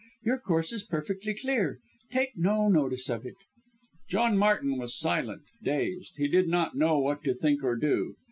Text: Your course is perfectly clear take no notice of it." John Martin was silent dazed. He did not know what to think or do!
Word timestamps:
Your 0.23 0.39
course 0.39 0.73
is 0.73 0.81
perfectly 0.81 1.35
clear 1.35 1.77
take 2.11 2.35
no 2.35 2.67
notice 2.67 3.07
of 3.07 3.23
it." 3.23 3.35
John 4.09 4.35
Martin 4.35 4.79
was 4.79 4.97
silent 4.97 5.43
dazed. 5.61 6.13
He 6.17 6.27
did 6.27 6.47
not 6.47 6.75
know 6.75 6.97
what 6.97 7.23
to 7.23 7.35
think 7.35 7.63
or 7.63 7.75
do! 7.75 8.15